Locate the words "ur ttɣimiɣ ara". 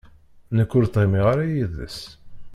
0.77-1.45